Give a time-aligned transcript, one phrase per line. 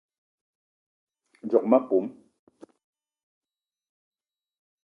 [1.47, 2.05] Djock ma pom